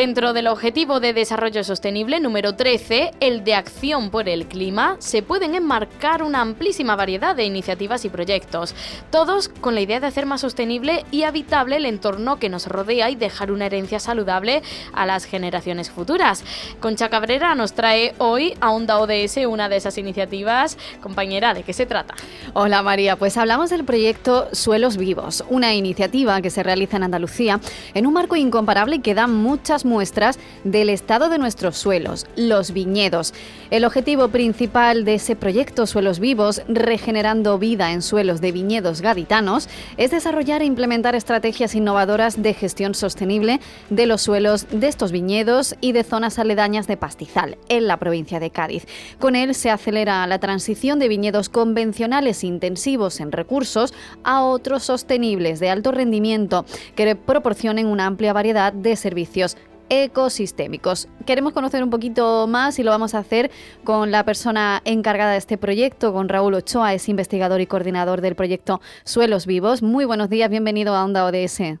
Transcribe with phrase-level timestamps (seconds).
[0.00, 5.22] Dentro del Objetivo de Desarrollo Sostenible número 13, el de Acción por el Clima, se
[5.22, 8.74] pueden enmarcar una amplísima variedad de iniciativas y proyectos,
[9.10, 13.10] todos con la idea de hacer más sostenible y habitable el entorno que nos rodea
[13.10, 14.62] y dejar una herencia saludable
[14.94, 16.44] a las generaciones futuras.
[16.80, 20.78] Concha Cabrera nos trae hoy a Onda ODS una de esas iniciativas.
[21.02, 22.14] Compañera, ¿de qué se trata?
[22.54, 27.60] Hola María, pues hablamos del proyecto Suelos Vivos, una iniciativa que se realiza en Andalucía
[27.92, 33.34] en un marco incomparable que da muchas muestras del estado de nuestros suelos, los viñedos.
[33.70, 39.68] El objetivo principal de ese proyecto Suelos Vivos, regenerando vida en suelos de viñedos gaditanos,
[39.98, 45.74] es desarrollar e implementar estrategias innovadoras de gestión sostenible de los suelos de estos viñedos
[45.80, 48.86] y de zonas aledañas de pastizal en la provincia de Cádiz.
[49.18, 55.58] Con él se acelera la transición de viñedos convencionales intensivos en recursos a otros sostenibles
[55.58, 59.56] de alto rendimiento que proporcionen una amplia variedad de servicios
[59.90, 61.08] ecosistémicos.
[61.26, 63.50] Queremos conocer un poquito más y lo vamos a hacer
[63.84, 68.36] con la persona encargada de este proyecto, con Raúl Ochoa, es investigador y coordinador del
[68.36, 69.82] proyecto Suelos Vivos.
[69.82, 71.78] Muy buenos días, bienvenido a Onda ODS.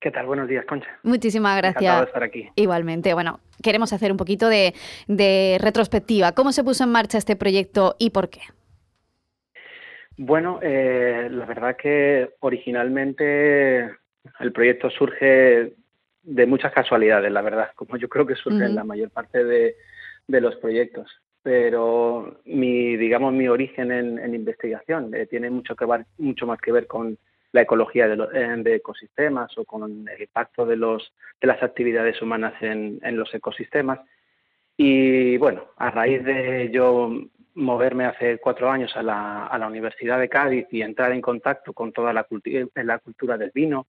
[0.00, 0.26] ¿Qué tal?
[0.26, 0.88] Buenos días, Concha.
[1.02, 1.98] Muchísimas gracias.
[1.98, 2.48] De estar aquí.
[2.56, 3.12] Igualmente.
[3.14, 4.74] Bueno, queremos hacer un poquito de,
[5.08, 6.32] de retrospectiva.
[6.32, 8.40] ¿Cómo se puso en marcha este proyecto y por qué?
[10.16, 13.90] Bueno, eh, la verdad que originalmente
[14.40, 15.74] el proyecto surge
[16.22, 19.76] de muchas casualidades, la verdad, como yo creo que surge en la mayor parte de,
[20.28, 21.10] los proyectos.
[21.42, 26.72] Pero mi, digamos, mi origen en, investigación eh, tiene mucho, que ver, mucho más que
[26.72, 27.18] ver con
[27.52, 28.16] la ecología de,
[28.62, 33.34] de, ecosistemas o con el impacto de, los, de las actividades humanas en, en los
[33.34, 34.00] ecosistemas.
[34.76, 37.10] Y bueno, a raíz de yo
[37.54, 41.72] moverme hace cuatro años a la, a la Universidad de Cádiz y entrar en contacto
[41.72, 42.26] con toda la,
[42.74, 43.86] la cultura del vino,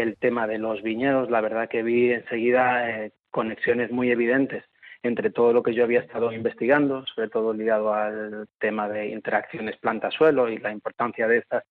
[0.00, 4.64] el tema de los viñedos, la verdad que vi enseguida eh, conexiones muy evidentes
[5.02, 9.76] entre todo lo que yo había estado investigando, sobre todo ligado al tema de interacciones
[9.78, 11.64] planta-suelo y la importancia de estas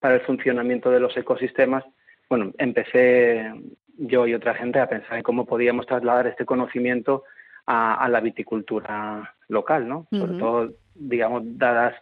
[0.00, 1.84] para el funcionamiento de los ecosistemas.
[2.28, 3.52] Bueno, empecé
[3.96, 7.22] yo y otra gente a pensar en cómo podíamos trasladar este conocimiento
[7.66, 10.08] a, la viticultura local, ¿no?
[10.10, 11.94] Sobre todo, digamos, dadas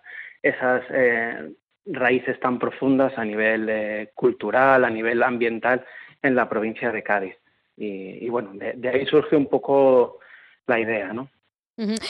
[0.43, 1.53] esas eh,
[1.87, 5.85] raíces tan profundas a nivel eh, cultural, a nivel ambiental
[6.23, 7.37] en la provincia de Cádiz.
[7.77, 10.19] Y, bueno, de, ahí surge un poco
[10.67, 11.31] la idea, ¿no?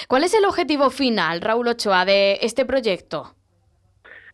[0.08, 3.36] ¿Cuál es el objetivo final, Raúl Ochoa, de este proyecto?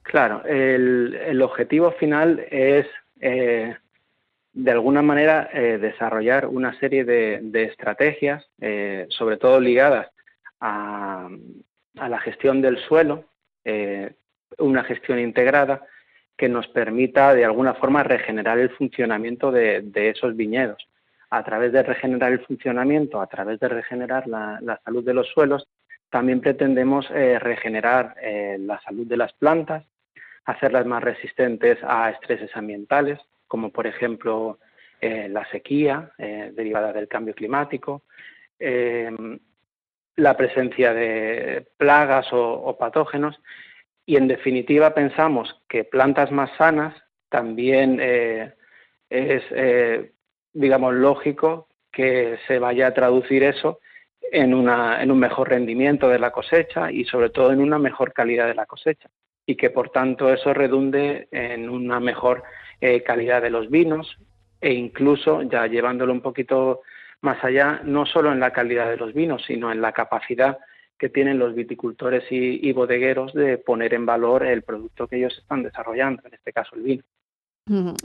[0.03, 2.87] Claro, el, objetivo final es,
[3.21, 3.77] eh,
[4.55, 8.49] de alguna manera, eh, desarrollar una serie de, estrategias,
[9.11, 10.09] sobre todo ligadas
[10.59, 11.29] a,
[11.99, 13.27] a, la gestión del suelo,
[14.59, 15.83] una gestión integrada
[16.37, 20.87] que nos permita de alguna forma regenerar el funcionamiento de, esos viñedos.
[21.31, 25.67] A través de regenerar el funcionamiento, a través de regenerar la, salud de los suelos,
[26.11, 29.85] también pretendemos eh, regenerar eh, la salud de las plantas,
[30.45, 34.59] hacerlas más resistentes a estreses ambientales, como por ejemplo
[35.01, 38.03] eh, la sequía derivada del cambio climático,
[38.59, 43.39] la presencia de plagas o patógenos
[44.07, 46.95] y en definitiva pensamos que plantas más sanas
[47.29, 48.55] también eh,
[49.11, 50.13] es, eh,
[50.53, 53.81] digamos, lógico que se vaya a traducir eso
[54.31, 58.13] en, una, en un mejor rendimiento de la cosecha y sobre todo en una mejor
[58.13, 59.11] calidad de la cosecha.
[59.45, 62.45] Y que por tanto eso redunde en una mejor
[62.81, 64.19] eh, calidad de los vinos
[64.61, 66.83] e incluso ya llevándolo un poquito
[67.23, 70.59] más allá, no solo en la calidad de los vinos, sino en la capacidad
[70.99, 75.63] que tienen los viticultores y, bodegueros de poner en valor el producto que ellos están
[75.63, 77.03] desarrollando, en este caso el vino.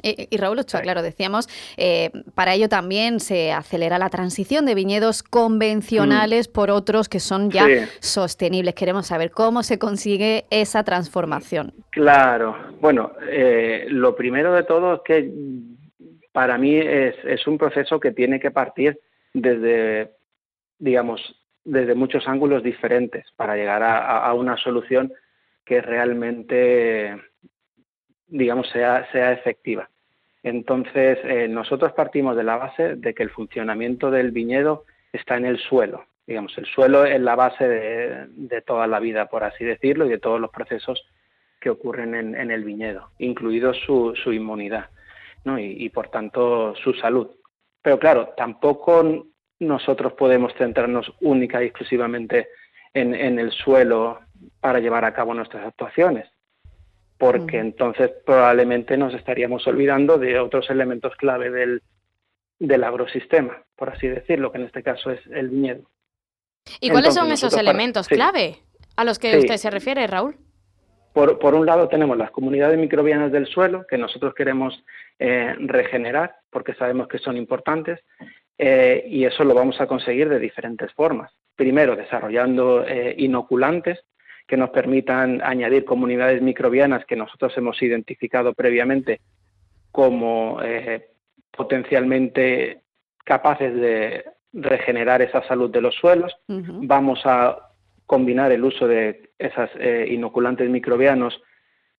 [0.01, 1.47] Y, Raúl Ochoa, claro, decíamos,
[1.77, 6.51] eh, para ello también se acelera la transición de viñedos convencionales mm.
[6.51, 7.67] por otros que son ya
[7.99, 8.73] sostenibles.
[8.73, 11.73] Queremos saber cómo se consigue esa transformación.
[11.91, 15.31] Claro, bueno, eh, lo primero de todo es que
[16.31, 18.99] para mí es, un proceso que tiene que partir
[19.33, 20.11] desde,
[20.79, 21.21] digamos,
[21.63, 25.13] desde muchos ángulos diferentes para llegar a una solución
[25.65, 27.15] que realmente
[28.31, 29.89] digamos, sea, sea efectiva.
[30.41, 35.45] Entonces, eh, nosotros partimos de la base de que el funcionamiento del viñedo está en
[35.45, 36.05] el suelo.
[36.25, 40.17] Digamos, el suelo es la base de, toda la vida, por así decirlo, y de
[40.17, 41.05] todos los procesos
[41.59, 44.89] que ocurren en, el viñedo, incluido su, inmunidad
[45.57, 47.29] y, por tanto su salud.
[47.83, 49.27] Pero claro, tampoco
[49.61, 52.49] nosotros podemos centrarnos única y exclusivamente
[52.93, 54.19] en el suelo
[54.59, 56.27] para llevar a cabo nuestras actuaciones
[57.21, 61.83] porque entonces probablemente nos estaríamos olvidando de otros elementos clave del,
[62.57, 65.83] del agrosistema, por así decirlo, que en este caso es el viñedo.
[66.79, 68.57] ¿Y cuáles son esos elementos clave
[68.95, 70.35] a los que usted se refiere, Raúl?
[71.13, 74.83] Por, por, un lado tenemos las comunidades microbianas del suelo, que nosotros queremos
[75.19, 77.99] eh, regenerar, porque sabemos que son importantes,
[78.63, 81.31] eh, y eso lo vamos a conseguir de diferentes formas.
[81.55, 83.99] Primero, desarrollando eh, inoculantes
[84.47, 89.19] que nos permitan añadir comunidades microbianas que nosotros hemos identificado previamente
[89.91, 91.07] como eh,
[91.49, 92.81] potencialmente
[93.25, 96.31] capaces de regenerar esa salud de los suelos.
[96.47, 97.57] Vamos a
[98.05, 101.41] combinar el uso de esos eh, inoculantes microbianos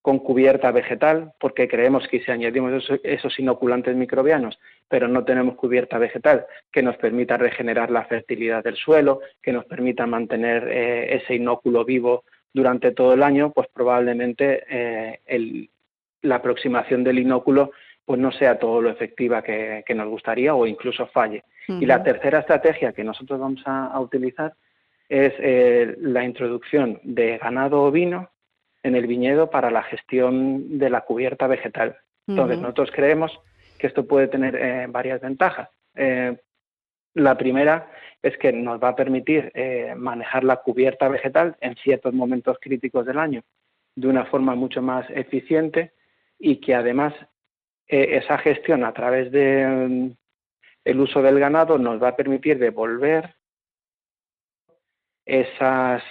[0.02, 4.58] con cubierta vegetal, porque creemos que si añadimos esos, inoculantes microbianos,
[4.88, 9.64] pero no tenemos cubierta vegetal que nos permita regenerar la fertilidad del suelo, que nos
[9.64, 15.69] permita mantener eh, ese inóculo vivo durante todo el año, pues probablemente eh,
[16.22, 17.70] la aproximación del inóculo
[18.04, 21.44] pues no sea todo lo efectiva que, nos gustaría o incluso falle.
[21.69, 24.52] Y la tercera estrategia que nosotros vamos a, utilizar
[25.08, 28.31] es eh, la introducción de ganado ovino
[28.82, 31.96] en el viñedo para la gestión de la cubierta vegetal.
[32.26, 33.32] Entonces, nosotros creemos
[33.79, 35.69] que esto puede tener eh, varias ventajas.
[37.14, 37.90] la primera
[38.23, 43.05] es que nos va a permitir eh, manejar la cubierta vegetal en ciertos momentos críticos
[43.05, 43.43] del año
[43.94, 45.93] de una forma mucho más eficiente
[46.38, 47.14] y que además
[47.88, 50.17] eh, esa gestión a través de
[50.87, 53.35] mm, uso del ganado nos va a permitir devolver
[55.26, 56.02] esas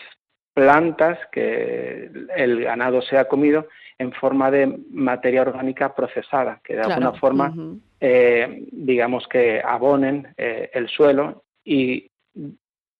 [0.54, 3.68] plantas que el ganado se ha comido
[3.98, 7.54] en forma de materia orgánica procesada, que de alguna forma,
[8.00, 12.10] eh, digamos que abonen el suelo y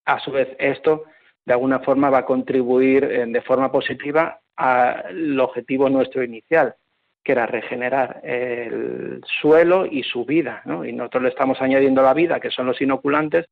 [0.04, 1.04] a su vez esto
[1.44, 6.74] de alguna forma va a contribuir eh, de forma positiva al objetivo nuestro inicial,
[7.24, 10.62] que era regenerar el suelo y su vida.
[10.84, 13.46] Y nosotros le estamos añadiendo la vida, que son los inoculantes,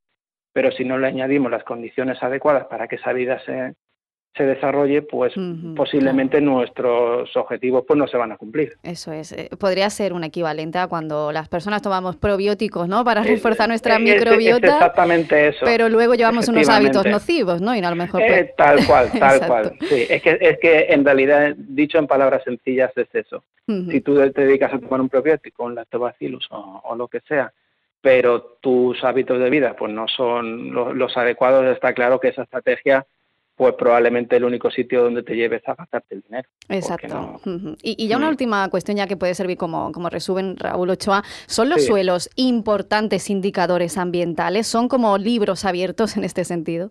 [0.53, 3.75] pero si no le añadimos las condiciones adecuadas para que esa vida se,
[4.37, 5.35] se desarrolle, pues
[5.77, 8.75] posiblemente nuestros objetivos pues no se van a cumplir.
[8.83, 9.33] Eso es.
[9.33, 13.05] Eh, podría ser un equivalente a cuando las personas tomamos probióticos, ¿no?
[13.05, 14.75] Para reforzar nuestra microbiota.
[14.75, 15.65] exactamente eso.
[15.65, 17.75] Pero luego llevamos unos hábitos nocivos, ¿no?
[17.75, 18.23] Y a lo mejor.
[18.25, 19.73] Pues tal cual, tal cual.
[19.81, 23.43] Sí, es que, es que en realidad, dicho en palabras sencillas, es eso.
[23.67, 27.53] Si tú te dedicas a tomar un probiótico, un lactobacillus o, o lo que sea,
[28.01, 32.43] pero tus hábitos de vida pues no son los, los adecuados, está claro que esa
[32.43, 33.07] estrategia
[33.61, 36.49] pues probablemente el único sitio donde te lleves a gastarte el dinero.
[36.71, 37.43] Exacto.
[37.83, 38.31] y, ya una mm.
[38.31, 43.29] última cuestión, ya que puede servir como, como resumen, Raúl Ochoa, ¿son los suelos importantes
[43.29, 44.67] indicadores ambientales?
[44.67, 46.91] ¿Son como libros abiertos en este sentido?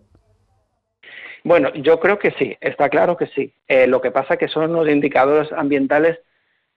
[1.42, 3.52] Bueno, yo creo que sí, está claro que sí.
[3.66, 6.20] Eh, lo que pasa es que son unos indicadores ambientales,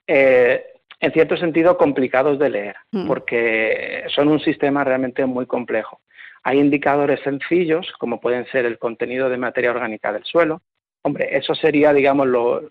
[0.08, 0.64] eh,
[0.98, 3.06] en cierto sentido, complicados de leer, mm.
[3.06, 6.00] porque son un sistema realmente muy complejo.
[6.44, 10.62] Hay indicadores sencillos, como pueden ser el contenido de materia orgánica del suelo.
[11.02, 12.70] Hombre, eso sería, digamos, lo,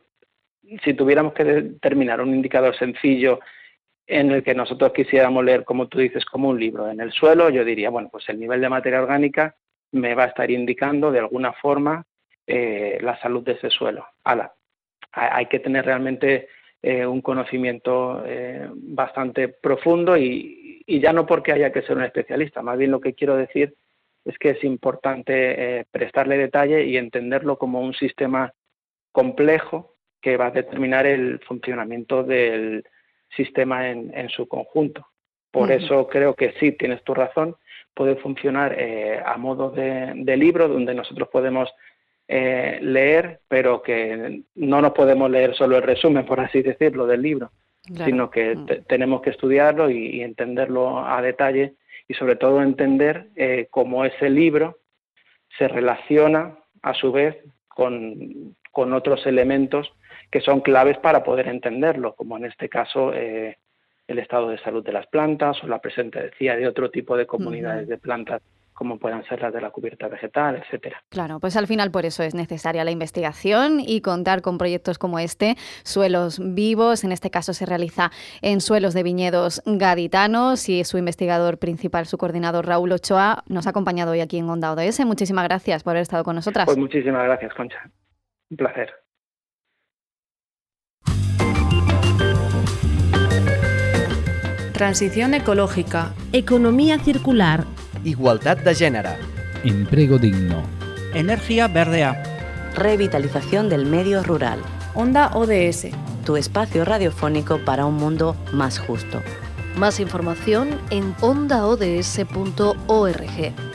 [0.84, 3.40] si tuviéramos que determinar un indicador sencillo
[4.06, 7.50] en el que nosotros quisiéramos leer, como tú dices, como un libro en el suelo,
[7.50, 9.56] yo diría, bueno, pues el nivel de materia orgánica
[9.92, 12.06] me va a estar indicando de alguna forma
[12.46, 14.06] eh, la salud de ese suelo.
[14.24, 14.54] Ahora,
[15.12, 16.48] hay que tener realmente
[16.82, 22.04] eh, un conocimiento eh, bastante profundo y, y ya no porque haya que ser un
[22.04, 23.76] especialista, más bien lo que quiero decir
[24.26, 28.54] es que es importante eh, prestarle detalle y entenderlo como un sistema
[29.12, 32.86] complejo que va a determinar el funcionamiento del
[33.36, 35.06] sistema en, su conjunto.
[35.52, 37.56] Por eso creo que sí, tienes tu razón,
[37.94, 41.70] puede funcionar eh, a modo de, libro donde nosotros podemos
[42.28, 47.22] eh, leer, pero que no nos podemos leer solo el resumen, por así decirlo, del
[47.22, 47.52] libro,
[47.84, 48.66] sino que Mm.
[48.88, 51.76] tenemos que estudiarlo y, entenderlo a detalle
[52.08, 54.80] y sobre todo entender eh, cómo ese libro
[55.58, 57.38] se relaciona a su vez
[57.68, 59.92] con, con, otros elementos
[60.32, 63.58] que son claves para poder entenderlo, como en este caso eh,
[64.08, 67.88] el estado de salud de las plantas o la presencia de otro tipo de comunidades
[67.88, 68.42] de plantas
[68.84, 71.02] como puedan ser las de la cubierta vegetal, etcétera.
[71.08, 75.20] Claro, pues al final por eso es necesaria la investigación y contar con proyectos como
[75.20, 78.12] este, suelos vivos, en este caso se realiza
[78.42, 83.70] en suelos de viñedos gaditanos y su investigador principal, su coordinador Raúl Ochoa, nos ha
[83.70, 85.06] acompañado hoy aquí en Onda ODS.
[85.06, 86.66] Muchísimas gracias por haber estado con nosotras.
[86.66, 87.90] Pues muchísimas gracias, Concha.
[88.50, 88.92] Un placer.
[94.74, 96.12] Transición ecológica.
[96.34, 97.64] Economía circular.
[98.04, 99.12] Igualdad de género.
[99.64, 100.64] Empleo digno.
[101.14, 102.22] Energía verdea.
[102.76, 104.60] Revitalización del medio rural.
[104.94, 105.88] Onda ODS.
[106.26, 109.22] Tu espacio radiofónico para un mundo más justo.
[109.78, 111.94] Más información en ondaods.org.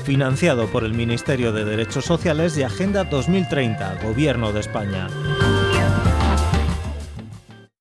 [0.05, 5.09] Financiado por el Ministerio de Derechos Sociales y Agenda 2030, Gobierno de España.